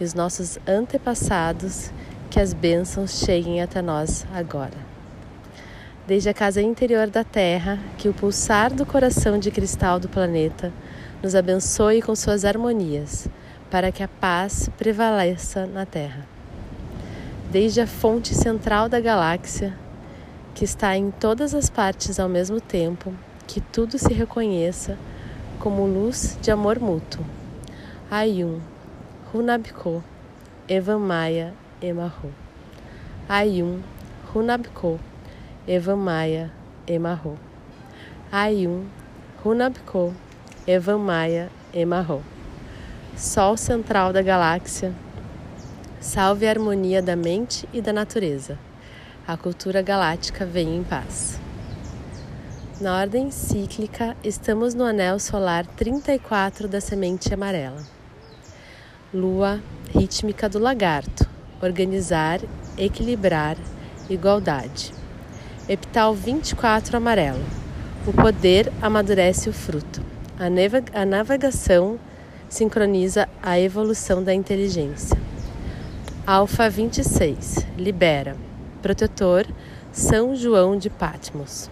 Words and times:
e 0.00 0.04
os 0.04 0.14
nossos 0.14 0.58
antepassados, 0.66 1.90
que 2.30 2.40
as 2.40 2.52
bênçãos 2.52 3.18
cheguem 3.18 3.62
até 3.62 3.80
nós 3.80 4.26
agora. 4.34 4.76
Desde 6.06 6.28
a 6.28 6.34
casa 6.34 6.62
interior 6.62 7.08
da 7.08 7.24
Terra, 7.24 7.78
que 7.98 8.08
o 8.08 8.14
pulsar 8.14 8.72
do 8.72 8.86
coração 8.86 9.38
de 9.38 9.50
cristal 9.50 9.98
do 9.98 10.08
planeta 10.08 10.72
nos 11.22 11.34
abençoe 11.34 12.02
com 12.02 12.14
suas 12.14 12.44
harmonias, 12.44 13.28
para 13.70 13.90
que 13.90 14.02
a 14.02 14.08
paz 14.08 14.70
prevaleça 14.78 15.66
na 15.66 15.84
Terra. 15.84 16.26
Desde 17.50 17.80
a 17.80 17.86
fonte 17.86 18.34
central 18.34 18.88
da 18.88 19.00
galáxia, 19.00 19.74
que 20.54 20.64
está 20.64 20.96
em 20.96 21.10
todas 21.10 21.54
as 21.54 21.68
partes 21.68 22.20
ao 22.20 22.28
mesmo 22.28 22.60
tempo, 22.60 23.12
que 23.46 23.60
tudo 23.60 23.98
se 23.98 24.12
reconheça 24.12 24.96
como 25.58 25.86
luz 25.86 26.38
de 26.40 26.50
amor 26.50 26.78
mútuo. 26.78 27.24
Ayum 28.10 28.60
Runabko, 29.36 30.02
Evan 30.66 30.98
Maia, 30.98 31.52
Emarro. 31.82 32.32
Ayum, 33.28 33.82
Runabko, 34.32 34.98
Evan 35.68 35.98
Maia, 35.98 36.50
Emarro. 36.86 37.36
Ayum, 38.32 38.88
Runabko, 39.44 40.14
Evan 40.66 41.00
Maia, 41.00 41.50
Emarro. 41.74 42.22
Sol 43.14 43.58
central 43.58 44.10
da 44.10 44.22
galáxia, 44.22 44.94
salve 46.00 46.46
a 46.46 46.50
harmonia 46.50 47.02
da 47.02 47.14
mente 47.14 47.68
e 47.74 47.82
da 47.82 47.92
natureza. 47.92 48.58
A 49.28 49.36
cultura 49.36 49.82
galáctica 49.82 50.46
vem 50.46 50.78
em 50.78 50.82
paz. 50.82 51.38
Na 52.80 52.98
ordem 52.98 53.30
cíclica, 53.30 54.16
estamos 54.24 54.72
no 54.72 54.84
anel 54.84 55.18
solar 55.18 55.66
34 55.66 56.66
da 56.66 56.80
semente 56.80 57.34
amarela. 57.34 57.95
Lua 59.16 59.62
rítmica 59.94 60.46
do 60.46 60.58
lagarto, 60.58 61.26
organizar, 61.62 62.38
equilibrar, 62.76 63.56
igualdade. 64.10 64.92
Epital 65.66 66.14
24 66.14 66.98
amarelo. 66.98 67.42
O 68.06 68.12
poder 68.12 68.70
amadurece 68.82 69.48
o 69.48 69.54
fruto. 69.54 70.02
A, 70.38 71.06
navegação 71.06 71.98
sincroniza 72.46 73.26
a 73.42 73.58
evolução 73.58 74.22
da 74.22 74.34
inteligência. 74.34 75.18
Alfa 76.26 76.68
26. 76.68 77.66
Libera. 77.78 78.36
Protetor 78.82 79.46
São 79.92 80.36
João 80.36 80.76
de 80.76 80.90
Patmos. 80.90 81.70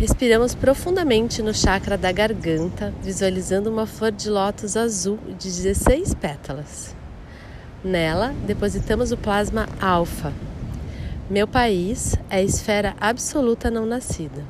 Respiramos 0.00 0.54
profundamente 0.54 1.42
no 1.42 1.52
chakra 1.52 1.98
da 1.98 2.10
garganta, 2.10 2.90
visualizando 3.02 3.68
uma 3.68 3.84
flor 3.84 4.10
de 4.10 4.30
lótus 4.30 4.74
azul 4.74 5.18
de 5.38 5.50
16 5.50 6.14
pétalas. 6.14 6.96
Nela, 7.84 8.34
depositamos 8.46 9.12
o 9.12 9.18
plasma 9.18 9.68
alfa. 9.78 10.32
Meu 11.28 11.46
país 11.46 12.16
é 12.30 12.36
a 12.36 12.42
esfera 12.42 12.94
absoluta 12.98 13.70
não 13.70 13.84
nascida. 13.84 14.42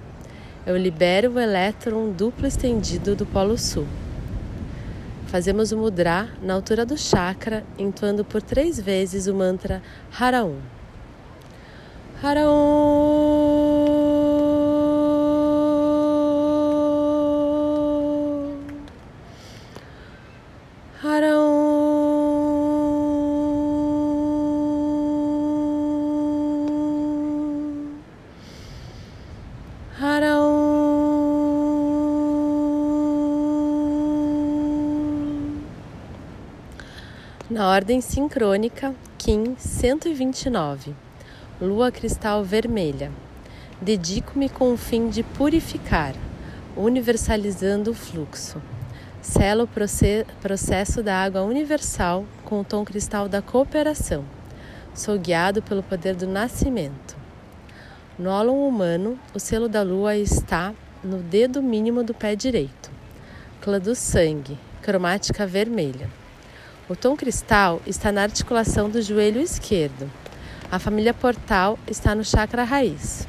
Eu 0.65 0.77
libero 0.77 1.33
o 1.33 1.41
elétron 1.41 2.12
duplo 2.12 2.47
estendido 2.47 3.16
do 3.16 3.27
Polo 3.27 3.59
Sul. 3.59 3.89
Fazemos 5.27 5.72
o 5.72 5.77
mudra 5.77 6.28
na 6.41 6.55
altura 6.55 6.87
do 6.87 6.97
chakra, 6.97 7.65
entoando 7.77 8.25
por 8.25 8.41
três 8.41 8.78
vezes 8.78 9.27
o 9.27 9.34
mantra 9.34 9.83
Haraum. 10.16 10.60
Haraum. 12.22 13.30
Na 37.50 37.69
ordem 37.69 38.00
sincrônica, 38.00 38.94
Kim 39.19 39.56
129, 39.59 40.94
Lua 41.61 41.91
cristal 41.91 42.44
vermelha. 42.44 43.11
Dedico-me 43.83 44.49
com 44.49 44.72
o 44.72 44.77
fim 44.77 45.09
de 45.09 45.25
purificar, 45.25 46.15
universalizando 46.77 47.91
o 47.91 47.94
fluxo. 47.94 48.62
Selo 49.21 49.65
o 49.65 50.41
processo 50.41 51.03
da 51.03 51.16
água 51.16 51.43
universal 51.43 52.25
com 52.44 52.60
o 52.60 52.65
tom 52.65 52.84
cristal 52.84 53.28
da 53.28 53.43
cooperação. 53.43 54.25
Sou 54.94 55.19
guiado 55.19 55.60
pelo 55.60 55.83
poder 55.83 56.15
do 56.15 56.28
nascimento. 56.28 57.16
No 58.16 58.31
ólon 58.31 58.65
humano, 58.65 59.19
o 59.34 59.41
selo 59.41 59.69
da 59.69 59.83
lua 59.83 60.15
está 60.15 60.72
no 61.03 61.19
dedo 61.19 61.60
mínimo 61.60 62.04
do 62.04 62.15
pé 62.15 62.36
direito. 62.36 62.92
Clã 63.60 63.80
do 63.80 63.97
sangue, 63.97 64.57
cromática 64.80 65.45
vermelha. 65.48 66.20
O 66.91 66.97
tom 66.97 67.15
cristal 67.15 67.81
está 67.87 68.10
na 68.10 68.25
articulação 68.25 68.91
do 68.91 69.01
joelho 69.01 69.41
esquerdo. 69.41 70.10
A 70.72 70.77
família 70.77 71.15
portal 71.15 71.78
está 71.87 72.16
no 72.16 72.25
chakra 72.25 72.65
raiz. 72.65 73.28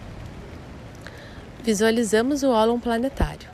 Visualizamos 1.63 2.41
o 2.41 2.49
ólon 2.49 2.79
planetário. 2.79 3.47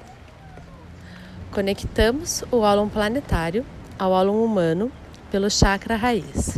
Conectamos 1.52 2.42
o 2.50 2.60
ólon 2.60 2.88
planetário 2.88 3.66
ao 4.00 4.12
ólon 4.12 4.46
humano 4.46 4.90
pelo 5.30 5.50
chakra 5.50 5.98
raiz. 5.98 6.58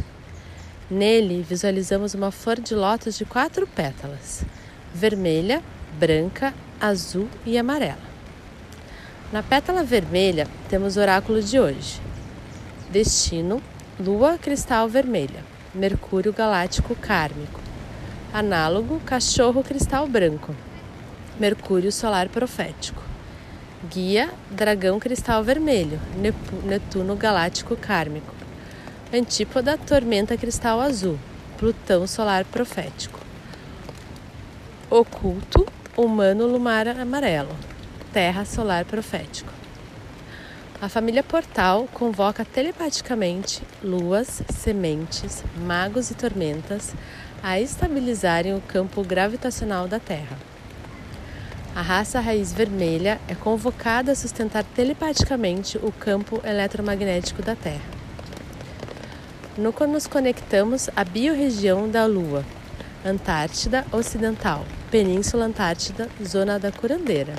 Nele, 0.88 1.42
visualizamos 1.42 2.14
uma 2.14 2.30
flor 2.30 2.60
de 2.60 2.76
lótus 2.76 3.18
de 3.18 3.26
quatro 3.26 3.66
pétalas: 3.66 4.46
vermelha, 4.94 5.64
branca, 5.98 6.54
azul 6.80 7.28
e 7.48 7.58
amarela. 7.58 8.10
Na 9.34 9.42
pétala 9.42 9.84
vermelha, 9.84 10.48
temos 10.70 10.98
o 10.98 11.00
oráculo 11.00 11.42
de 11.42 11.60
hoje, 11.60 12.00
Destino: 12.92 13.62
Lua 14.00 14.40
cristal 14.40 14.90
vermelha, 14.90 15.44
Mercúrio 15.76 16.34
galáctico 16.34 16.96
kármico. 16.96 17.62
Análogo: 18.34 19.00
Cachorro 19.06 19.62
cristal 19.62 20.08
branco, 20.08 20.56
Mercúrio 21.40 21.92
solar 21.92 22.30
profético. 22.30 23.04
Guia: 23.88 24.32
Dragão 24.50 25.00
cristal 25.00 25.44
vermelho, 25.44 26.00
Netuno 26.64 27.16
galáctico 27.16 27.76
kármico. 27.76 28.34
Antípoda: 29.14 29.78
Tormenta 29.78 30.36
cristal 30.36 30.82
azul, 30.82 31.20
Plutão 31.60 32.08
solar 32.08 32.44
profético. 32.44 33.20
Oculto: 34.90 35.64
Humano 35.96 36.48
lumar 36.48 36.88
amarelo, 36.88 37.56
Terra 38.12 38.46
solar 38.46 38.84
profético. 38.84 39.59
A 40.82 40.88
família 40.88 41.22
Portal 41.22 41.90
convoca 41.94 42.46
telepaticamente 42.46 43.62
luas, 43.84 44.42
sementes, 44.50 45.44
magos 45.58 46.10
e 46.10 46.16
tormentas 46.16 46.94
a 47.44 47.60
estabilizarem 47.60 48.56
o 48.56 48.62
campo 48.62 49.04
gravitacional 49.04 49.90
da 49.90 50.00
Terra. 50.00 50.38
A 51.76 51.82
raça 51.82 52.22
raiz 52.22 52.54
vermelha 52.54 53.20
é 53.28 53.36
convocada 53.36 54.14
a 54.14 54.16
sustentar 54.16 54.64
telepaticamente 54.64 55.78
o 55.80 55.92
campo 55.92 56.40
eletromagnético 56.46 57.42
da 57.42 57.58
Terra. 57.58 58.00
Nunca 59.58 59.86
nos 59.86 60.08
conectamos 60.08 60.90
à 60.96 61.04
biorregião 61.04 61.90
da 61.90 62.06
Lua, 62.06 62.46
Antártida 63.06 63.86
Ocidental, 63.92 64.64
Península 64.90 65.44
Antártida, 65.44 66.08
Zona 66.26 66.58
da 66.58 66.72
Curandeira, 66.72 67.36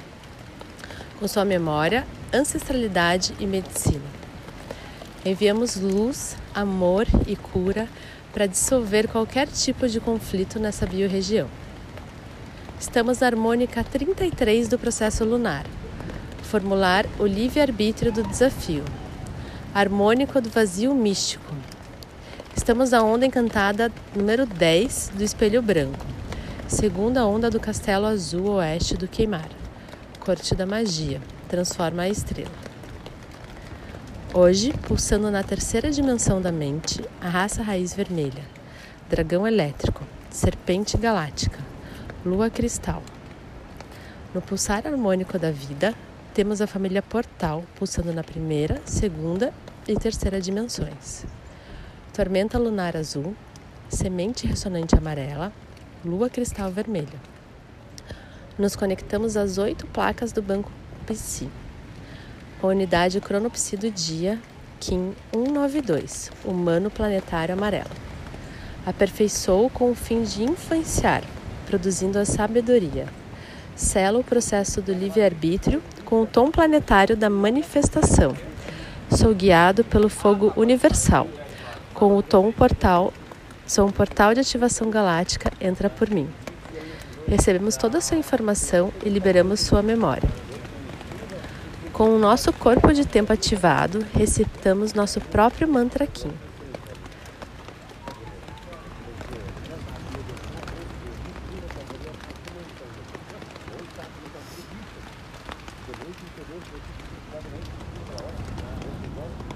com 1.18 1.26
sua 1.26 1.46
memória, 1.46 2.06
ancestralidade 2.32 3.34
e 3.38 3.46
medicina. 3.46 4.04
Enviamos 5.24 5.76
luz, 5.76 6.36
amor 6.54 7.06
e 7.26 7.36
cura 7.36 7.88
para 8.32 8.46
dissolver 8.46 9.08
qualquer 9.08 9.48
tipo 9.48 9.88
de 9.88 10.00
conflito 10.00 10.58
nessa 10.58 10.86
biorregião. 10.86 11.48
Estamos 12.78 13.20
na 13.20 13.26
harmônica 13.26 13.84
33 13.84 14.68
do 14.68 14.78
processo 14.78 15.24
lunar. 15.24 15.66
Formular 16.42 17.06
o 17.18 17.26
livre-arbítrio 17.26 18.10
do 18.10 18.22
desafio. 18.22 18.84
Harmônico 19.74 20.40
do 20.40 20.48
vazio 20.48 20.94
místico 20.94 21.54
Estamos 22.60 22.90
na 22.90 23.02
onda 23.02 23.24
encantada 23.24 23.90
número 24.14 24.44
10 24.44 25.12
do 25.14 25.24
Espelho 25.24 25.62
Branco, 25.62 26.04
segunda 26.68 27.24
onda 27.24 27.48
do 27.48 27.58
Castelo 27.58 28.04
Azul 28.04 28.50
Oeste 28.50 28.98
do 28.98 29.08
Queimar, 29.08 29.48
Corte 30.20 30.54
da 30.54 30.66
Magia, 30.66 31.22
transforma 31.50 32.02
a 32.04 32.08
estrela. 32.08 32.50
Hoje, 34.32 34.72
pulsando 34.86 35.30
na 35.30 35.42
terceira 35.42 35.90
dimensão 35.90 36.40
da 36.40 36.50
mente, 36.50 37.04
a 37.20 37.28
raça 37.28 37.62
raiz 37.62 37.92
vermelha, 37.92 38.44
dragão 39.10 39.46
elétrico, 39.46 40.02
serpente 40.30 40.96
galáctica, 40.96 41.58
lua 42.24 42.48
cristal. 42.48 43.02
No 44.32 44.40
pulsar 44.40 44.86
harmônico 44.86 45.38
da 45.38 45.50
vida, 45.50 45.92
temos 46.32 46.62
a 46.62 46.66
família 46.66 47.02
portal 47.02 47.64
pulsando 47.74 48.12
na 48.12 48.24
primeira, 48.24 48.80
segunda 48.86 49.52
e 49.86 49.94
terceira 49.96 50.40
dimensões 50.40 51.26
tormenta 52.12 52.58
lunar 52.58 52.96
azul, 52.96 53.34
semente 53.88 54.46
ressonante 54.46 54.94
amarela, 54.94 55.52
lua 56.04 56.28
cristal 56.28 56.70
vermelha. 56.70 57.18
Nos 58.58 58.76
conectamos 58.76 59.36
às 59.36 59.58
oito 59.58 59.86
placas 59.86 60.32
do 60.32 60.42
banco 60.42 60.70
Psi. 61.06 61.48
A 62.62 62.66
unidade 62.66 63.20
cronopsi 63.20 63.76
do 63.76 63.90
dia, 63.90 64.38
Kim 64.78 65.14
192, 65.32 66.30
humano 66.44 66.90
planetário 66.90 67.54
amarelo. 67.54 67.90
Aperfeiçoou 68.84 69.68
com 69.70 69.90
o 69.90 69.94
fim 69.94 70.22
de 70.22 70.42
influenciar, 70.42 71.22
produzindo 71.66 72.18
a 72.18 72.24
sabedoria. 72.24 73.06
Sela 73.76 74.18
o 74.18 74.24
processo 74.24 74.80
do 74.82 74.92
livre-arbítrio 74.92 75.82
com 76.04 76.22
o 76.22 76.26
tom 76.26 76.50
planetário 76.50 77.16
da 77.16 77.30
manifestação. 77.30 78.36
Sou 79.10 79.34
guiado 79.34 79.84
pelo 79.84 80.08
fogo 80.08 80.52
universal 80.56 81.26
com 82.00 82.16
o 82.16 82.22
tom 82.22 82.50
portal, 82.50 83.12
sou 83.66 83.86
um 83.86 83.92
portal 83.92 84.32
de 84.32 84.40
ativação 84.40 84.88
galáctica, 84.88 85.52
entra 85.60 85.90
por 85.90 86.08
mim. 86.08 86.26
Recebemos 87.28 87.76
toda 87.76 87.98
a 87.98 88.00
sua 88.00 88.16
informação 88.16 88.90
e 89.04 89.08
liberamos 89.10 89.60
sua 89.60 89.82
memória. 89.82 90.26
Com 92.00 92.16
o 92.16 92.18
nosso 92.18 92.50
corpo 92.50 92.94
de 92.94 93.06
tempo 93.06 93.30
ativado, 93.30 94.02
recitamos 94.14 94.94
nosso 94.94 95.20
próprio 95.20 95.68
mantra 95.68 96.06
Kim. 96.06 96.32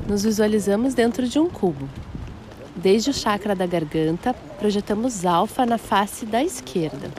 Nos 0.07 0.23
visualizamos 0.23 0.93
dentro 0.93 1.27
de 1.27 1.39
um 1.39 1.49
cubo. 1.49 1.89
Desde 2.77 3.09
o 3.09 3.15
chakra 3.15 3.57
da 3.57 3.65
garganta, 3.65 4.35
projetamos 4.59 5.25
alfa 5.25 5.65
na 5.65 5.79
face 5.79 6.27
da 6.27 6.45
esquerda. 6.45 7.11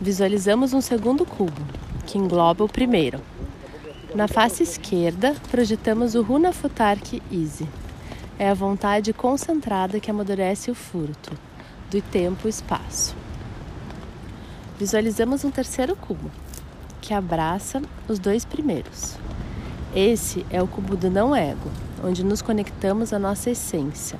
Visualizamos 0.00 0.72
um 0.72 0.80
segundo 0.80 1.26
cubo, 1.26 1.60
que 2.06 2.18
engloba 2.18 2.62
o 2.62 2.68
primeiro. 2.68 3.31
Na 4.14 4.28
face 4.28 4.62
esquerda, 4.62 5.34
projetamos 5.50 6.14
o 6.14 6.22
Runa 6.22 6.52
Futark 6.52 7.22
Easy. 7.32 7.66
É 8.38 8.50
a 8.50 8.54
vontade 8.54 9.12
concentrada 9.12 9.98
que 9.98 10.10
amadurece 10.10 10.70
o 10.70 10.74
furto, 10.74 11.32
do 11.90 12.00
tempo 12.02 12.46
e 12.46 12.50
espaço. 12.50 13.16
Visualizamos 14.78 15.44
um 15.44 15.50
terceiro 15.50 15.96
cubo, 15.96 16.30
que 17.00 17.14
abraça 17.14 17.80
os 18.08 18.18
dois 18.18 18.44
primeiros. 18.44 19.16
Esse 19.94 20.44
é 20.50 20.62
o 20.62 20.68
cubo 20.68 20.96
do 20.96 21.10
não 21.10 21.34
ego, 21.34 21.70
onde 22.04 22.24
nos 22.24 22.42
conectamos 22.42 23.12
à 23.12 23.18
nossa 23.18 23.50
essência 23.50 24.18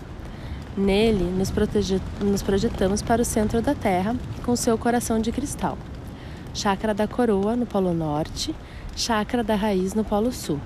Nele, 0.76 1.24
nos, 1.24 1.50
protege... 1.50 2.00
nos 2.18 2.40
projetamos 2.40 3.02
para 3.02 3.20
o 3.20 3.24
centro 3.26 3.60
da 3.60 3.74
Terra 3.74 4.16
com 4.42 4.56
seu 4.56 4.78
coração 4.78 5.20
de 5.20 5.30
cristal. 5.30 5.76
Chakra 6.54 6.94
da 6.94 7.06
coroa 7.06 7.54
no 7.54 7.66
Polo 7.66 7.92
Norte, 7.92 8.54
chakra 8.96 9.42
da 9.42 9.54
raiz 9.54 9.94
no 9.94 10.04
Polo 10.04 10.32
Sul. 10.32 10.60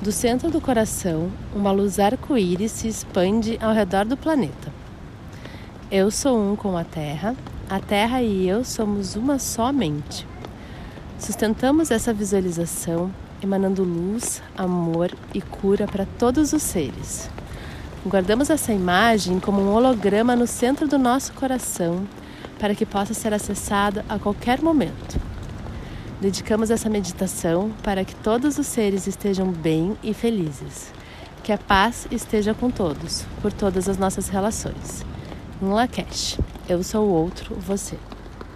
Do 0.00 0.10
centro 0.10 0.50
do 0.50 0.60
coração, 0.60 1.30
uma 1.54 1.70
luz 1.70 1.98
arco-íris 1.98 2.72
se 2.72 2.88
expande 2.88 3.58
ao 3.62 3.72
redor 3.72 4.04
do 4.04 4.16
planeta. 4.16 4.72
Eu 5.90 6.10
sou 6.10 6.38
um 6.38 6.56
com 6.56 6.76
a 6.76 6.84
Terra, 6.84 7.36
a 7.68 7.78
Terra 7.78 8.22
e 8.22 8.48
eu 8.48 8.64
somos 8.64 9.16
uma 9.16 9.38
só 9.38 9.72
mente. 9.72 10.26
Sustentamos 11.18 11.90
essa 11.90 12.12
visualização 12.12 13.10
emanando 13.42 13.84
luz, 13.84 14.42
amor 14.56 15.10
e 15.32 15.40
cura 15.40 15.86
para 15.86 16.06
todos 16.18 16.52
os 16.52 16.62
seres. 16.62 17.30
Guardamos 18.06 18.50
essa 18.50 18.72
imagem 18.72 19.38
como 19.38 19.60
um 19.60 19.72
holograma 19.72 20.34
no 20.34 20.46
centro 20.46 20.88
do 20.88 20.98
nosso 20.98 21.32
coração 21.32 22.06
para 22.58 22.74
que 22.74 22.86
possa 22.86 23.14
ser 23.14 23.32
acessada 23.32 24.04
a 24.08 24.18
qualquer 24.18 24.60
momento. 24.60 25.23
Dedicamos 26.20 26.70
essa 26.70 26.88
meditação 26.88 27.70
para 27.82 28.04
que 28.04 28.14
todos 28.14 28.56
os 28.58 28.66
seres 28.66 29.06
estejam 29.06 29.50
bem 29.50 29.96
e 30.02 30.14
felizes. 30.14 30.92
Que 31.42 31.52
a 31.52 31.58
paz 31.58 32.06
esteja 32.10 32.54
com 32.54 32.70
todos, 32.70 33.24
por 33.42 33.52
todas 33.52 33.88
as 33.88 33.98
nossas 33.98 34.28
relações. 34.28 35.04
Um 35.60 35.72
Lakesh, 35.72 36.38
eu 36.68 36.82
sou 36.82 37.06
o 37.06 37.12
outro, 37.12 37.54
você. 37.56 37.96